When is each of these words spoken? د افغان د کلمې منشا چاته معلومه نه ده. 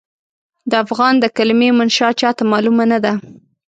د 0.69 0.71
افغان 0.83 1.13
د 1.19 1.25
کلمې 1.37 1.69
منشا 1.77 2.09
چاته 2.19 2.43
معلومه 2.51 2.83
نه 2.91 2.99
ده. 3.03 3.13